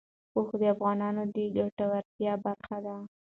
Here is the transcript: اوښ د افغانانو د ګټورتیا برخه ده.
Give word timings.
اوښ 0.35 0.49
د 0.61 0.63
افغانانو 0.73 1.23
د 1.33 1.37
ګټورتیا 1.57 2.33
برخه 2.45 2.77
ده. 2.85 2.95